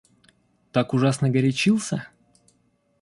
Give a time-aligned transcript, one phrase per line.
[0.71, 2.07] Так ужасно горячился?